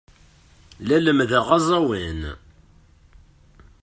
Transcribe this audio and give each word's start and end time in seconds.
La 0.85 0.97
lemmdeɣ 0.99 1.47
aẓawan. 1.57 2.21